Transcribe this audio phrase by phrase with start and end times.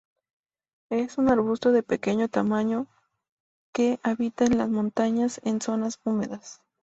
[0.89, 2.87] Es un arbusto de pequeño tamaño
[3.71, 6.59] que habita en las montañas en zonas húmedas.